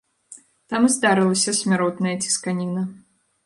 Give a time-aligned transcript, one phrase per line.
[0.73, 2.81] Там і здарылася смяротная цісканіна.